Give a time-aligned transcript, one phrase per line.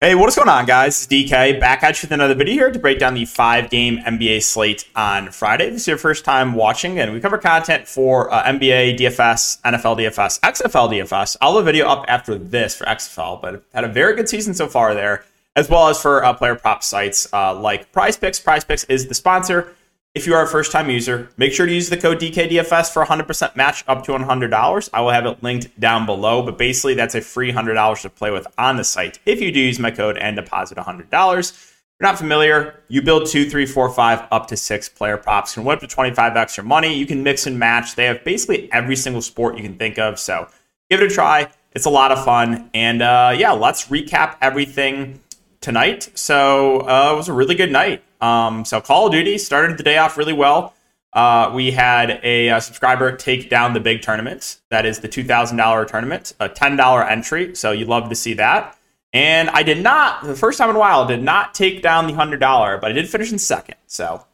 [0.00, 1.02] Hey, what is going on, guys?
[1.02, 3.98] It's DK back at you with another video here to break down the five game
[3.98, 5.66] NBA slate on Friday.
[5.66, 9.60] If this is your first time watching, and we cover content for uh, NBA, DFS,
[9.62, 11.36] NFL DFS, XFL DFS.
[11.40, 14.54] I'll have a video up after this for XFL, but had a very good season
[14.54, 15.24] so far there,
[15.56, 18.38] as well as for uh, player prop sites uh, like Prize Picks.
[18.38, 19.74] Prize Picks is the sponsor.
[20.14, 23.04] If you are a first time user, make sure to use the code DKDFS for
[23.04, 24.88] 100% match up to $100.
[24.92, 28.30] I will have it linked down below, but basically that's a free $100 to play
[28.30, 31.50] with on the site if you do use my code and deposit $100.
[31.50, 35.54] If you're not familiar, you build two, three, four, five, up to six player props.
[35.54, 36.94] You can win up to 25 extra money.
[36.94, 37.94] You can mix and match.
[37.94, 40.18] They have basically every single sport you can think of.
[40.18, 40.48] So
[40.90, 41.48] give it a try.
[41.74, 42.70] It's a lot of fun.
[42.72, 45.20] And uh, yeah, let's recap everything
[45.60, 46.08] tonight.
[46.14, 48.02] So uh, it was a really good night.
[48.20, 50.74] Um, so Call of Duty started the day off really well.
[51.12, 54.60] Uh, we had a, a, uh, subscriber take down the big tournament.
[54.70, 57.54] That is the $2,000 tournament, a $10 entry.
[57.54, 58.76] So you'd love to see that.
[59.12, 62.12] And I did not, the first time in a while, did not take down the
[62.12, 63.76] $100, but I did finish in second.
[63.86, 64.24] So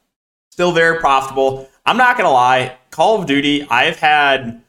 [0.50, 1.68] still very profitable.
[1.86, 4.62] I'm not going to lie, Call of Duty, I've had,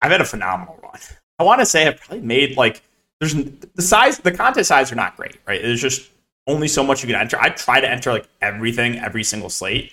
[0.00, 0.98] I've had a phenomenal run.
[1.38, 2.82] I want to say I've probably made like,
[3.18, 5.60] there's the size, the contest size are not great, right?
[5.60, 6.10] There's just
[6.50, 7.38] only so much you can enter.
[7.40, 9.92] I try to enter like everything, every single slate.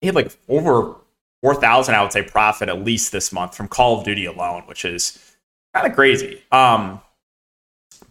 [0.00, 0.96] He had like over
[1.42, 4.84] 4,000, I would say, profit at least this month from Call of Duty alone, which
[4.84, 5.36] is
[5.74, 6.42] kind of crazy.
[6.50, 7.00] Um,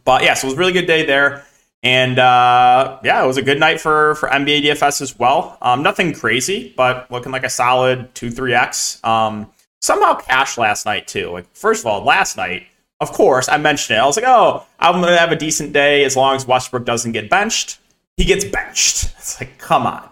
[0.03, 1.45] but yeah, so it was a really good day there.
[1.83, 5.57] And uh, yeah, it was a good night for, for NBA DFS as well.
[5.61, 9.03] Um, nothing crazy, but looking like a solid 2 3x.
[9.05, 11.29] Um, somehow cash last night, too.
[11.31, 12.67] Like, first of all, last night,
[13.05, 14.01] of course, I mentioned it.
[14.01, 16.85] I was like, oh, I'm going to have a decent day as long as Westbrook
[16.85, 17.77] doesn't get benched.
[18.17, 19.13] He gets benched.
[19.25, 20.07] It's like, come on.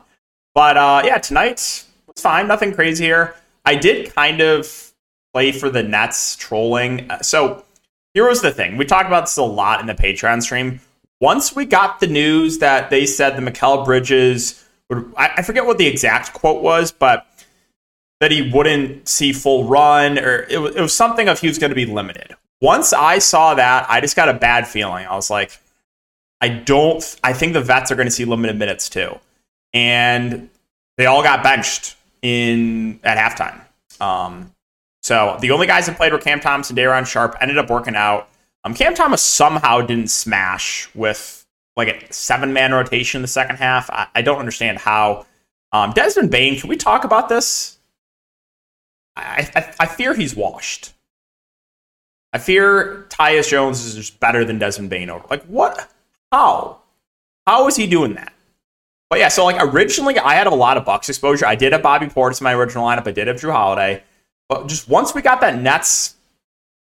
[0.55, 2.47] But uh, yeah, tonight was fine.
[2.47, 3.35] Nothing crazy here.
[3.63, 4.91] I did kind of
[5.33, 7.11] play for the Nets trolling.
[7.11, 7.63] Uh, so
[8.15, 8.77] here was the thing.
[8.77, 10.79] We talked about this a lot in the Patreon stream.
[11.21, 15.65] Once we got the news that they said the Mikal Bridges, would, I, I forget
[15.67, 17.27] what the exact quote was, but
[18.19, 21.69] that he wouldn't see full run, or it, it was something of he was going
[21.71, 25.05] to be limited once I saw that, I just got a bad feeling.
[25.05, 25.59] I was like,
[26.39, 29.19] I don't, I think the vets are going to see limited minutes too.
[29.73, 30.49] And
[30.95, 33.59] they all got benched in at halftime.
[34.01, 34.53] Um,
[35.01, 37.97] so the only guys that played were Cam Thomas, and Day'Ron Sharpe, ended up working
[37.97, 38.29] out.
[38.63, 43.57] Um, Cam Thomas somehow didn't smash with like a seven man rotation in the second
[43.57, 43.89] half.
[43.89, 45.25] I, I don't understand how.
[45.73, 47.77] Um, Desmond Bane, can we talk about this?
[49.17, 50.93] I, I, I fear he's washed.
[52.33, 55.25] I fear Tyus Jones is just better than Desmond over.
[55.29, 55.87] Like, what?
[56.31, 56.79] How?
[57.45, 58.33] How is he doing that?
[59.09, 61.45] But yeah, so like originally I had a lot of Bucks exposure.
[61.45, 63.07] I did have Bobby Portis in my original lineup.
[63.07, 64.01] I did have Jrue Holiday.
[64.49, 66.15] But just once we got that Nets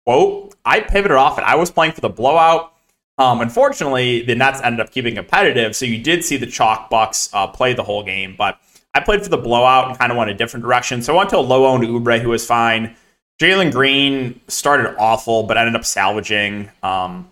[0.05, 1.43] quote, I pivoted off it.
[1.43, 2.73] I was playing for the blowout.
[3.19, 7.29] Um, unfortunately, the Nets ended up keeping competitive, so you did see the chalk Bucks
[7.33, 8.35] uh, play the whole game.
[8.37, 8.59] But
[8.93, 11.03] I played for the blowout and kind of went a different direction.
[11.03, 12.95] So I went to a low owned Oubre who was fine.
[13.39, 16.69] Jalen Green started awful, but ended up salvaging.
[16.81, 17.31] Um,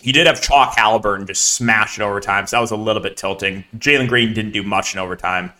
[0.00, 3.16] he did have Chalk Halliburton just smash in overtime, so that was a little bit
[3.16, 3.64] tilting.
[3.76, 5.52] Jalen Green didn't do much in overtime.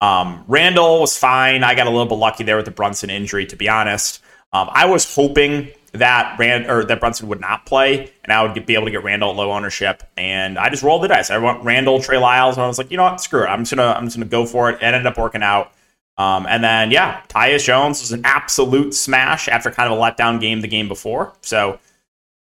[0.00, 1.64] Um, Randle was fine.
[1.64, 4.22] I got a little bit lucky there with the Brunson injury, to be honest.
[4.52, 8.64] Um, I was hoping that Rand or that Brunson would not play, and I would
[8.64, 10.04] be able to get Randle low ownership.
[10.16, 11.30] And I just rolled the dice.
[11.30, 13.48] I want Randle, Trey Lyles, and I was like, you know what, screw it.
[13.48, 14.76] I'm just gonna I'm just gonna go for it.
[14.76, 15.72] It ended up working out.
[16.18, 20.40] Um, and then, yeah, Tyus Jones was an absolute smash after kind of a letdown
[20.40, 21.32] game the game before.
[21.40, 21.78] So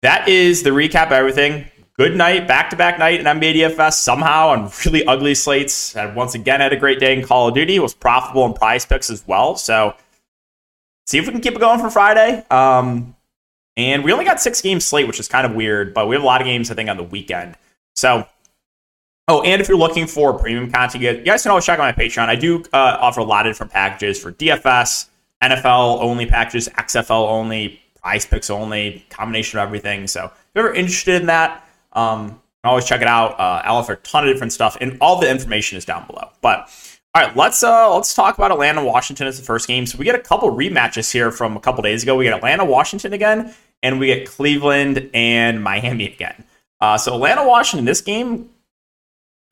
[0.03, 1.67] that is the recap of everything.
[1.97, 3.95] Good night, back to back night in NBA DFS.
[3.95, 5.97] Somehow on really ugly slates.
[5.97, 7.79] And once again, had a great day in Call of Duty.
[7.79, 9.57] Was profitable in prize picks as well.
[9.57, 9.95] So
[11.07, 12.45] see if we can keep it going for Friday.
[12.51, 13.15] Um,
[13.77, 16.23] and we only got six games slate, which is kind of weird, but we have
[16.23, 17.57] a lot of games, I think, on the weekend.
[17.95, 18.27] So
[19.27, 22.05] Oh, and if you're looking for premium content, you guys can always check out my
[22.05, 22.29] Patreon.
[22.29, 25.07] I do uh, offer a lot of different packages for DFS,
[25.43, 30.07] NFL only packages, XFL only, prize picks only, combination of everything.
[30.07, 33.41] So if you're ever interested in that, um, always check it out.
[33.41, 36.29] Uh, I'll offer a ton of different stuff, and all the information is down below.
[36.43, 36.71] But
[37.15, 39.87] all right, let's uh, let's talk about Atlanta Washington as the first game.
[39.87, 42.15] So we get a couple rematches here from a couple days ago.
[42.15, 46.45] We get Atlanta Washington again, and we get Cleveland and Miami again.
[46.81, 48.51] Uh, so Atlanta Washington, this game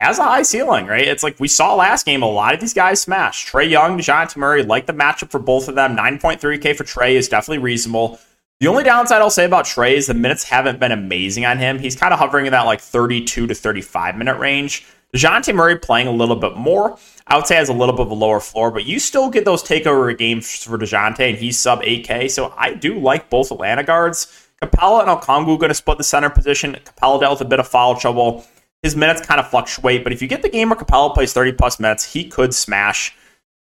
[0.03, 1.07] has a high ceiling, right?
[1.07, 3.49] It's like we saw last game, a lot of these guys smash.
[3.49, 5.95] Trae Young, DeJounte Murray, like the matchup for both of them.
[5.95, 8.19] 9.3K for Trae is definitely reasonable.
[8.59, 11.79] The only downside I'll say about Trae is the minutes haven't been amazing on him.
[11.79, 14.85] He's kind of hovering in that like 32 to 35 minute range.
[15.15, 16.97] DeJounte Murray playing a little bit more.
[17.27, 19.45] I would say has a little bit of a lower floor, but you still get
[19.45, 22.29] those takeover games for DeJounte, and he's sub 8K.
[22.29, 26.29] So I do like both Atlanta guards Capela and Okongwu going to split the center
[26.29, 26.77] position.
[26.85, 28.45] Capela dealt with a bit of foul trouble.
[28.83, 31.53] His minutes kind of fluctuate, but if you get the game where Capela plays 30
[31.53, 33.15] plus minutes, he could smash.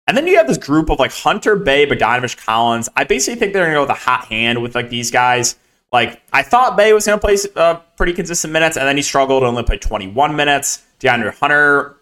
[0.08, 2.90] And then you have this group of like Hunter, Bey, Bogdanovich, Collins.
[2.96, 5.56] I basically think they're going to go with a hot hand with like these guys.
[5.92, 9.04] Like I thought Bey was going to play uh, pretty consistent minutes, and then he
[9.04, 10.84] struggled and only played 21 minutes.
[11.00, 11.98] DeAndre Hunter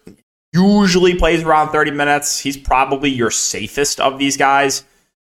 [0.52, 2.38] usually plays around 30 minutes.
[2.38, 4.84] He's probably your safest of these guys.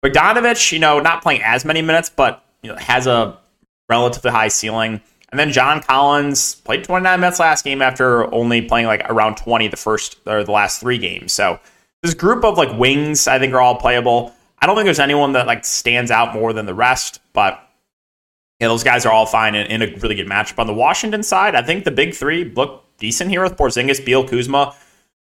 [0.04, 3.38] Bogdanovich, you know, not playing as many minutes, but you know, has a
[3.88, 5.00] relatively high ceiling.
[5.34, 9.66] And then John Collins played 29 minutes last game after only playing like around 20
[9.66, 11.32] the first or the last three games.
[11.32, 11.58] So
[12.04, 14.32] this group of like wings, I think, are all playable.
[14.60, 17.68] I don't think there's anyone that like stands out more than the rest, but
[18.60, 20.60] yeah, those guys are all fine in, in a really good matchup.
[20.60, 24.24] On the Washington side, I think the big three look decent here with Porzingis, Beal,
[24.28, 24.72] Kuzma.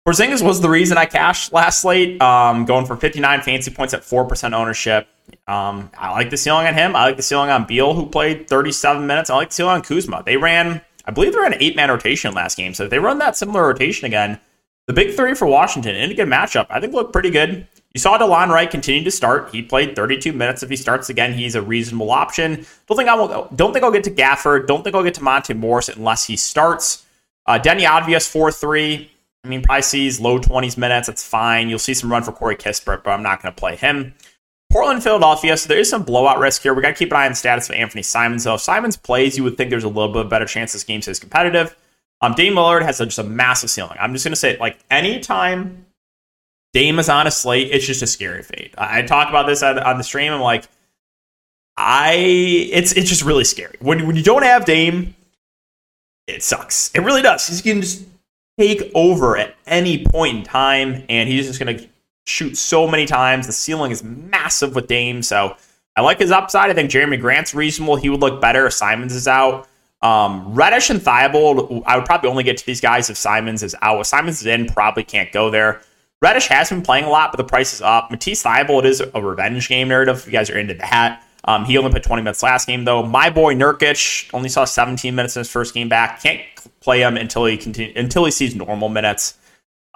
[0.07, 4.03] Porzingis was the reason I cashed last slate, um, going for 59 fancy points at
[4.03, 5.09] 4% ownership.
[5.47, 6.97] Um, I like the ceiling on him.
[6.97, 9.31] I like the ceiling on Beal, who played 37 minutes.
[9.31, 10.23] I like the ceiling on Kuzma.
[10.25, 12.75] They ran, I believe they ran an eight man rotation last game.
[12.75, 14.41] So if they run that similar rotation again,
[14.87, 17.67] the big three for Washington in a good matchup, I think look pretty good.
[17.95, 19.51] You saw Delon Wright continue to start.
[19.53, 20.63] He played 32 minutes.
[20.63, 22.67] If he starts again, he's a reasonable option.
[22.87, 23.49] Don't think I will.
[23.55, 24.67] Don't think I'll get to Gafford.
[24.67, 27.07] Don't think I'll get to Monte Morris unless he starts.
[27.47, 29.11] Uh, Deni Avdija four three.
[29.45, 31.07] I mean, probably sees low 20s minutes.
[31.07, 31.69] That's fine.
[31.69, 34.15] You'll see some run for Corey Kispert, but I'm not going to play him.
[34.75, 35.57] Portland, Philadelphia.
[35.57, 36.75] So there is some blowout risk here.
[36.75, 38.43] We got to keep an eye on the status of Anthony Simons.
[38.43, 41.01] Though if Simons plays, you would think there's a little bit better chance this game
[41.01, 41.77] stays competitive.
[42.21, 43.97] Um, Dame Lillard has a, just a massive ceiling.
[44.01, 45.87] I'm just going to say, like, anytime
[46.73, 48.75] Dame is on a slate, it's just a scary fate.
[48.77, 50.33] I, I talk about this on, on the stream.
[50.33, 50.65] I'm like,
[51.77, 53.77] I, it's it's just really scary.
[53.79, 55.15] When, when you don't have Dame,
[56.27, 56.91] it sucks.
[56.97, 57.47] It really does.
[57.47, 58.03] He can just
[58.59, 61.89] take over at any point in time, and he's just going to
[62.25, 63.47] shoot so many times.
[63.47, 65.57] The ceiling is massive with Dame, so
[65.97, 66.71] I like his upside.
[66.71, 67.97] I think Jerami Grant's reasonable.
[67.97, 69.69] He would look better if Simons is out.
[70.03, 73.75] Um, Reddish and Thybulle, I would probably only get to these guys if Simons is
[73.81, 74.01] out.
[74.01, 75.81] If Simons is in, probably can't go there.
[76.21, 78.11] Reddish has been playing a lot, but the price is up.
[78.11, 80.19] Matisse Thybulle, it is a revenge game narrative.
[80.19, 81.23] If you guys are into that.
[81.47, 83.03] Um, he only put 20 minutes last game, though.
[83.03, 86.23] My boy Nurkic only saw 17 minutes in his first game back.
[86.23, 86.41] Can't
[86.81, 89.37] play him until he continue, until he sees normal minutes.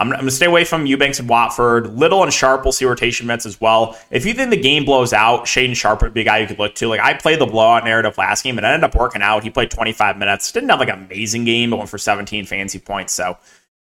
[0.01, 1.99] I'm, going to stay away from Eubanks and Watford.
[1.99, 3.99] Little and Sharpe will see rotation minutes as well.
[4.11, 6.59] If you think the game blows out, Shaedon Sharpe would be a guy you could
[6.59, 6.87] look to.
[6.87, 9.43] Like I played the blowout narrative last game and ended up working out.
[9.43, 10.53] He played 25 minutes.
[10.53, 13.13] Didn't have like an amazing game, but went for 17 fancy points.
[13.13, 13.39] So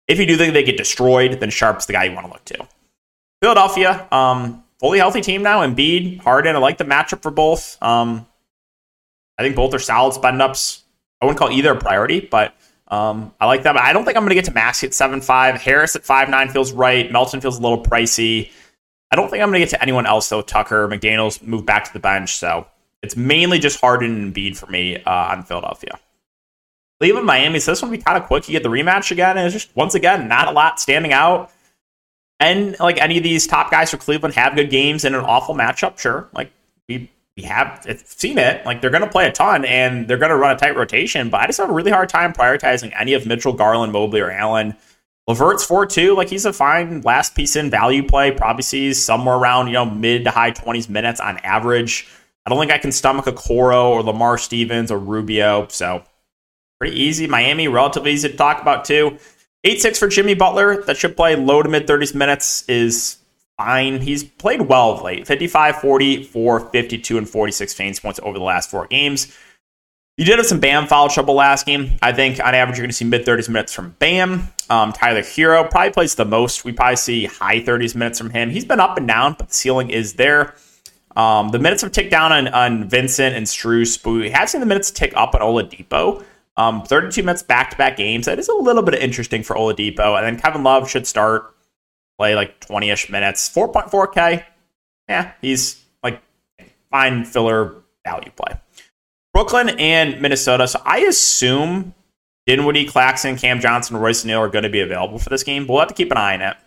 [0.08, 2.46] if you do think they get destroyed, then Sharpe's the guy you want to look
[2.46, 2.68] to.
[3.42, 5.68] Philadelphia, um, fully healthy team now.
[5.68, 6.56] Embiid, Harden.
[6.56, 7.78] I like the matchup for both.
[7.84, 8.26] Um,
[9.38, 10.84] I think both are solid spend ups.
[11.22, 12.56] I wouldn't call either a priority, but
[12.88, 13.74] um, I like that.
[13.74, 15.58] But I don't think I'm going to get to Maxey at 7.5.
[15.58, 17.12] Harris at five nine feels right.
[17.12, 18.52] Melton feels a little pricey.
[19.12, 20.42] I don't think I'm going to get to anyone else, though.
[20.42, 22.38] Tucker, McDaniels moved back to the bench.
[22.38, 22.68] So
[23.02, 26.00] it's mainly just Harden and Embiid for me uh, on Philadelphia.
[27.00, 27.60] Cleveland, Miami.
[27.60, 28.48] So this one will be kind of quick.
[28.48, 29.38] You get the rematch again.
[29.38, 31.52] And it's just, once again, not a lot standing out.
[32.40, 35.56] And like any of these top guys for Cleveland have good games in an awful
[35.56, 36.28] matchup, sure.
[36.34, 36.52] Like
[36.88, 38.66] we we have seen it.
[38.66, 41.30] Like they're going to play a ton and they're going to run a tight rotation.
[41.30, 44.32] But I just have a really hard time prioritizing any of Mitchell, Garland, Mobley, or
[44.32, 44.76] Allen.
[45.28, 46.16] LeVert's four two.
[46.16, 48.32] Like he's a fine last piece in value play.
[48.32, 52.08] Probably sees somewhere around you know mid to high twenties minutes on average.
[52.46, 55.68] I don't think I can stomach Okoro or Lamar Stevens or Rubio.
[55.70, 56.04] So
[56.80, 57.26] pretty easy.
[57.26, 59.18] Miami relatively easy to talk about too.
[59.64, 60.84] Eight six for Jimmy Butler.
[60.84, 62.64] That should play low to mid thirties minutes.
[62.70, 63.18] Is
[63.58, 64.02] fine.
[64.02, 68.44] He's played well of late 55, 40, 4, 52, and 46 fantasy points over the
[68.44, 69.36] last four games.
[70.18, 71.98] You did have some Bam foul trouble last game.
[72.02, 74.48] I think on average, you're going to see mid 30s minutes from Bam.
[74.70, 76.64] Um, Tyler Herro probably plays the most.
[76.64, 78.50] We probably see high 30s minutes from him.
[78.50, 80.56] He's been up and down, but the ceiling is there.
[81.18, 84.62] Um, the minutes have ticked down on, on Vincent and Strus, but we have seen
[84.62, 86.24] the minutes tick up on Oladipo.
[86.58, 88.26] Um, 32 minutes back to back games.
[88.26, 90.18] That is a little bit interesting for Oladipo.
[90.18, 91.55] And then Kevin Love should start
[92.18, 93.50] play like 20 ish minutes.
[93.50, 94.44] 4.4K.
[95.08, 96.22] Yeah, he's like
[96.92, 98.60] fine filler value play.
[99.34, 100.68] Brooklyn and Minnesota.
[100.68, 101.94] So I assume
[102.46, 105.74] Dinwiddie, Claxton, Cam Johnson, Royce Neal are going to be available for this game, but
[105.74, 106.58] we'll have to keep an eye on it.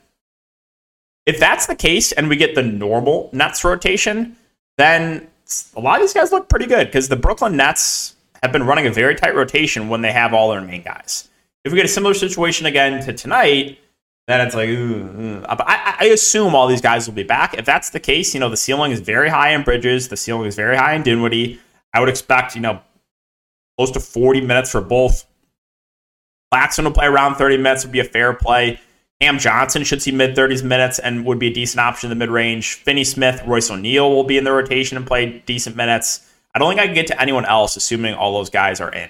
[1.24, 4.36] If that's the case and we get the normal Nets rotation,
[4.76, 5.28] then
[5.76, 8.86] a lot of these guys look pretty good because the Brooklyn Nets have been running
[8.86, 11.28] a very tight rotation when they have all their main guys.
[11.64, 13.78] If we get a similar situation again to tonight,
[14.28, 17.54] then it's like, ooh, but I, I, assume all these guys will be back.
[17.56, 20.44] If that's the case, you know, the ceiling is very high in Bridges, the ceiling
[20.46, 21.58] is very high in Dinwiddie.
[21.94, 22.82] I would expect, you know,
[23.78, 25.24] close to 40 minutes for both.
[26.52, 28.78] Claxton will play around 30 minutes, would be a fair play.
[29.18, 32.22] Cam Johnson should see mid 30s minutes and would be a decent option in the
[32.22, 32.74] mid range.
[32.74, 36.30] Finney Smith, Royce O'Neale will be in the rotation and play decent minutes.
[36.54, 39.08] I don't think I can get to anyone else, assuming all those guys are in.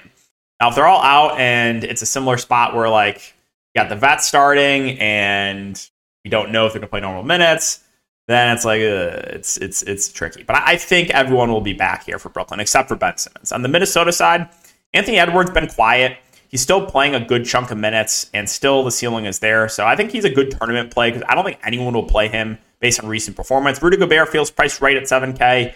[0.60, 3.34] Now, if they're all out and it's a similar spot where like
[3.78, 5.88] got the vet starting and
[6.24, 7.84] we don't know if they're going to play normal minutes,
[8.26, 10.42] then it's like uh, it's it's it's tricky.
[10.42, 13.52] But I think everyone will be back here for Brooklyn except for Ben Simmons.
[13.52, 14.48] On the Minnesota side,
[14.92, 16.18] Anthony Edwards been quiet.
[16.48, 19.68] He's still playing a good chunk of minutes, and still the ceiling is there.
[19.68, 22.28] So I think he's a good tournament play because I don't think anyone will play
[22.28, 23.82] him based on recent performance.
[23.82, 25.74] Rudy Gobert feels priced right at 7K.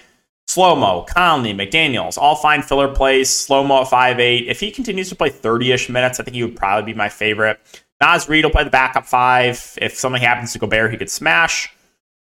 [0.49, 3.31] Slow mo, Conley, McDaniels, all fine filler plays.
[3.31, 4.49] Slow mo at 5'8.
[4.49, 7.09] If he continues to play 30 ish minutes, I think he would probably be my
[7.09, 7.61] favorite.
[8.03, 9.79] Naz Reid will play the backup five.
[9.81, 11.73] If something happens to Gobert, he could smash.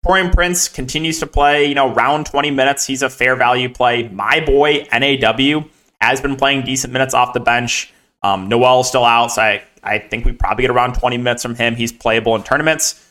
[0.06, 2.86] Taurean Prince continues to play, you know, round 20 minutes.
[2.86, 4.10] He's a fair value play.
[4.10, 5.64] My boy, NAW,
[6.02, 7.94] has been playing decent minutes off the bench.
[8.22, 11.56] Um, Nowell's still out, so I, I think we probably get around 20 minutes from
[11.56, 11.76] him.
[11.76, 13.08] He's playable in tournaments.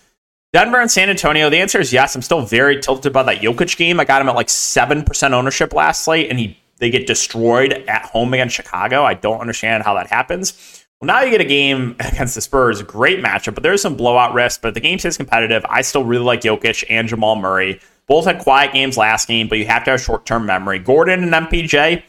[0.52, 2.14] Denver and San Antonio, the answer is yes.
[2.14, 4.00] I'm still very tilted by that Jokic game.
[4.00, 8.07] I got him at like 7% ownership last slate, and he they get destroyed at
[8.07, 9.05] home against Chicago.
[9.05, 10.85] I don't understand how that happens.
[11.00, 14.35] Well, now you get a game against the Spurs, great matchup, but there's some blowout
[14.35, 14.61] risk.
[14.61, 15.64] But the game stays competitive.
[15.69, 17.80] I still really like Jokic and Jamal Murray.
[18.07, 20.78] Both had quiet games last game, but you have to have short term memory.
[20.78, 22.02] Gordon and MPJ,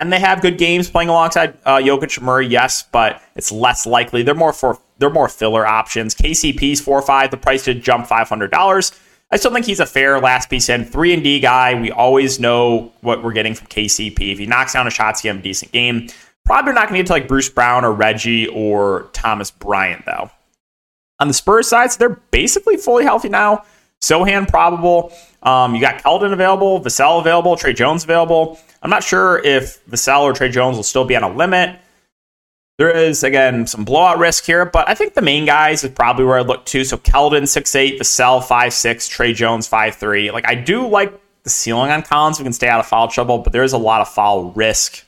[0.00, 3.86] and they have good games playing alongside uh, Jokic and Murray, yes, but it's less
[3.86, 4.22] likely.
[4.22, 6.14] They're more for they're more filler options.
[6.14, 7.30] KCP's four or five.
[7.30, 8.92] The price did jump five hundred dollars.
[9.30, 11.80] I still think he's a fair last piece in three and D guy.
[11.80, 14.32] We always know what we're getting from KCP.
[14.32, 16.08] If he knocks down a shot, he have a decent game.
[16.52, 20.30] Probably not going to get to like Bruce Brown or Reggie or Thomas Bryant, though.
[21.18, 23.64] On the Spurs side, so they're basically fully healthy now.
[24.02, 25.14] Sochan probable.
[25.42, 28.60] Um, you got Keldon available, Vassell available, Tre Jones available.
[28.82, 31.80] I'm not sure if Vassell or Tre Jones will still be on a limit.
[32.76, 36.26] There is, again, some blowout risk here, but I think the main guys is probably
[36.26, 36.84] where I look to.
[36.84, 40.30] So Keldon, 6'8, Vassell, 5'6, Tre Jones, 5'3.
[40.34, 42.38] Like, I do like the ceiling on Collins.
[42.38, 45.06] We can stay out of foul trouble, but there is a lot of foul risk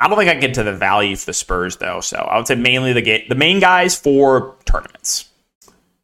[0.00, 2.00] I don't think I can get to the value for the Spurs though.
[2.00, 5.28] So I would say mainly the the main guys for tournaments.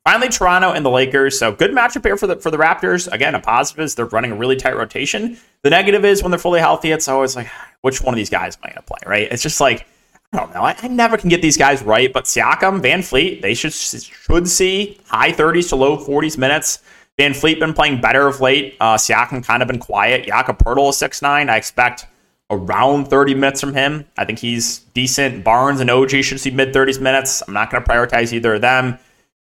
[0.04, 1.38] Finally, Toronto and the Lakers.
[1.38, 3.10] So good matchup here for the for the Raptors.
[3.10, 5.38] Again, a positive is they're running a really tight rotation.
[5.62, 7.48] The negative is when they're fully healthy, it's always like
[7.80, 8.98] which one of these guys am I going to play?
[9.06, 9.32] Right?
[9.32, 9.86] It's just like
[10.34, 10.62] I don't know.
[10.62, 12.12] I, I, never can get these guys right.
[12.12, 16.80] But Siakam, VanVleet, they should should see high 30s to low 40s minutes.
[17.18, 18.76] VanVleet been playing better of late.
[18.80, 20.26] Uh, Siakam kind of been quiet.
[20.26, 21.48] Jakob Poeltl is six nine.
[21.48, 22.06] I expect
[22.50, 24.06] around 30 minutes from him.
[24.16, 25.44] I think he's decent.
[25.44, 27.42] Barnes and OG should see mid 30s minutes.
[27.46, 28.98] I'm not going to prioritize either of them.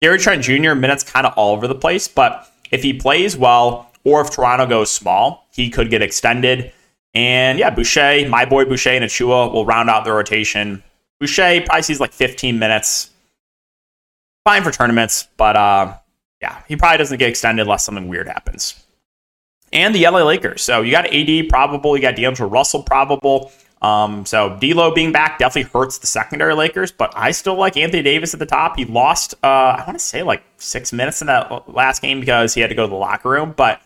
[0.02, 3.92] Gary Trent Jr., minutes kind of all over the place, but if he plays well
[4.04, 6.72] or if Toronto goes small, he could get extended.
[7.14, 10.84] And yeah, Boucher, my boy Boucher and Achiuwa will round out the rotation.
[11.20, 13.12] Boucher probably sees like 15 minutes.
[14.46, 15.98] Fine for tournaments, but uh,
[16.42, 18.84] yeah, he probably doesn't get extended unless something weird happens
[19.74, 20.62] and the LA Lakers.
[20.62, 23.52] So you got AD probable, you got D'Angelo Russell probable.
[23.82, 28.02] Um, so D'Lo being back definitely hurts the secondary Lakers, but I still like Anthony
[28.02, 28.78] Davis at the top.
[28.78, 32.54] He lost, uh, I want to say like six minutes in that last game because
[32.54, 33.82] he had to go to the locker room, but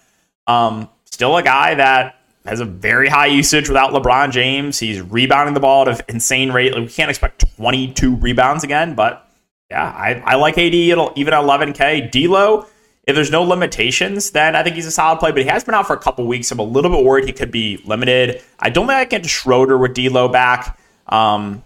[0.48, 4.80] um, still a guy that has a very high usage without LeBron James.
[4.80, 6.74] He's rebounding the ball at an insane rate.
[6.74, 9.28] Like, we can't expect 22 rebounds again, but
[9.70, 12.12] yeah, I, I like AD even at 11K.
[12.12, 12.66] D'Lo
[13.12, 15.32] if there's no limitations, then I think he's a solid play.
[15.32, 16.52] But he has been out for a couple weeks.
[16.52, 18.42] I'm a little bit worried he could be limited.
[18.60, 20.80] I don't think I can Schroeder with D'Lo back.
[21.08, 21.64] Um,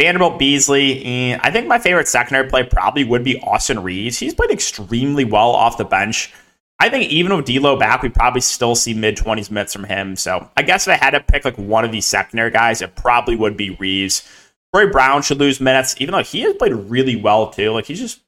[0.00, 1.34] Vanderbilt Beasley.
[1.34, 4.18] I think my favorite secondary play probably would be Austin Reaves.
[4.18, 6.32] He's played extremely well off the bench.
[6.80, 10.16] I think even with D'Lo back, we probably still see mid twenties minutes from him.
[10.16, 12.96] So I guess if I had to pick like one of these secondary guys, it
[12.96, 14.28] probably would be Reaves.
[14.74, 17.72] Troy Brown should lose minutes, even though he has played really well too.
[17.72, 18.20] Like he's just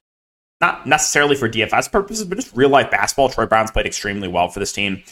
[0.61, 3.29] not necessarily for DFS purposes, but just real life basketball.
[3.29, 5.03] Troy Brown's played extremely well for this team.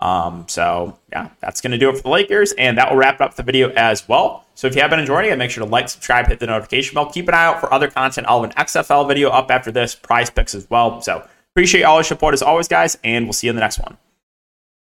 [0.00, 3.20] Um, so yeah, that's going to do it for the Lakers, and that will wrap
[3.20, 4.46] up the video as well.
[4.54, 6.94] So if you have been enjoying it, make sure to like, subscribe, hit the notification
[6.94, 7.10] bell.
[7.10, 8.26] Keep an eye out for other content.
[8.28, 11.00] I'll have an XFL video up after this, prize picks as well.
[11.02, 13.78] So appreciate all your support as always, guys, and we'll see you in the next
[13.78, 13.96] one.